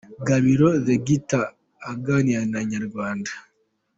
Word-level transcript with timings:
Gabiro 0.27 0.67
The 0.85 0.95
Guitar 1.05 1.45
aganira 1.91 2.41
na 2.51 2.59
Inyarwanda. 2.65 3.31